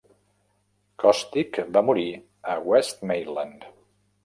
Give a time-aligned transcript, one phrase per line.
[1.03, 2.07] Cosstick va morir
[2.55, 3.71] a West Maitland.